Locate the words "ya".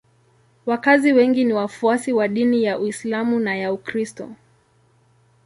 2.63-2.79, 3.55-3.73